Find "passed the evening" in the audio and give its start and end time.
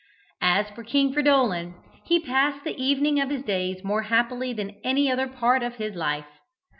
2.19-3.19